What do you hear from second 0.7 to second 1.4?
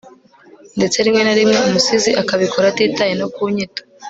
ndetse rimwe na